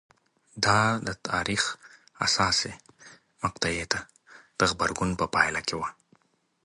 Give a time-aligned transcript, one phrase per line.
[0.65, 1.63] دا د تاریخ
[2.21, 2.73] حساسې
[3.43, 3.99] مقطعې ته
[4.57, 5.89] د غبرګون په پایله کې وه